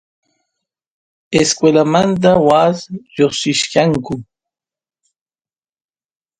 escuelamanta 1.41 2.31
waas 2.47 2.77
lloqsinachkanku 3.15 4.13